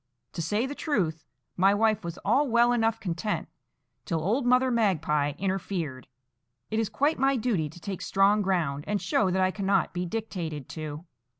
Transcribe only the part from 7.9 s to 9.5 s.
strong ground, and show that